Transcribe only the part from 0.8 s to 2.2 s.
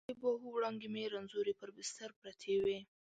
مې رنځورې پر بستر